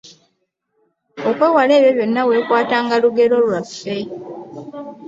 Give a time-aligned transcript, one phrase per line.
[1.29, 3.97] Okwewala ebyo byonna weekwatanga lugero lwaffe.